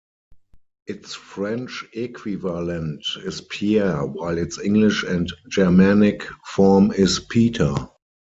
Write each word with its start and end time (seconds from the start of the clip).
Its 0.87 1.13
French 1.13 1.85
equivalent 1.93 3.05
is 3.17 3.41
Pierre 3.41 4.03
while 4.03 4.35
its 4.35 4.59
English 4.59 5.03
and 5.03 5.31
Germanic 5.51 6.23
form 6.43 6.91
is 6.91 7.19
Peter. 7.19 7.75